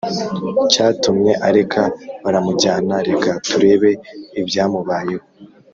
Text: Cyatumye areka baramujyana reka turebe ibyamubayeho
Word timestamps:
Cyatumye 0.71 1.31
areka 1.47 1.81
baramujyana 2.25 2.95
reka 3.09 3.31
turebe 3.49 3.91
ibyamubayeho 4.39 5.25